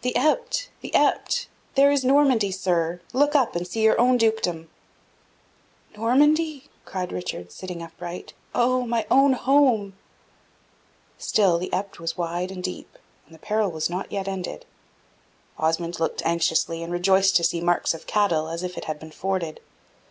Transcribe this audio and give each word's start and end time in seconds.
"The 0.00 0.16
Epte! 0.16 0.70
the 0.80 0.90
Epte! 0.94 1.48
There 1.74 1.90
is 1.90 2.02
Normandy, 2.02 2.50
sir! 2.50 3.02
Look 3.12 3.34
up, 3.34 3.54
and 3.54 3.66
see 3.68 3.82
your 3.82 4.00
own 4.00 4.16
dukedom." 4.16 4.70
"Normandy!" 5.94 6.70
cried 6.86 7.12
Richard, 7.12 7.52
sitting 7.52 7.82
upright. 7.82 8.32
"Oh, 8.54 8.86
my 8.86 9.06
own 9.10 9.34
home!" 9.34 9.92
Still 11.18 11.58
the 11.58 11.70
Epte 11.74 12.00
was 12.00 12.16
wide 12.16 12.50
and 12.50 12.64
deep, 12.64 12.96
and 13.26 13.34
the 13.34 13.38
peril 13.38 13.70
was 13.70 13.90
not 13.90 14.10
yet 14.10 14.26
ended. 14.26 14.64
Osmond 15.58 16.00
looked 16.00 16.24
anxiously, 16.24 16.82
and 16.82 16.90
rejoiced 16.90 17.36
to 17.36 17.44
see 17.44 17.60
marks 17.60 17.92
of 17.92 18.06
cattle, 18.06 18.48
as 18.48 18.62
if 18.62 18.78
it 18.78 18.86
had 18.86 18.98
been 18.98 19.10
forded. 19.10 19.60